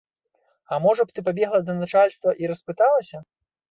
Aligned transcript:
А 0.71 0.79
можа 0.85 1.01
б, 1.05 1.09
ты 1.19 1.25
пабегла 1.29 1.63
да 1.69 1.79
начальства 1.85 2.37
і 2.43 2.55
распыталася. 2.57 3.27